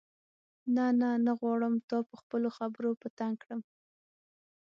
[0.75, 3.61] نه نه نه غواړم تا په خپلو خبرو په تنګ کړم.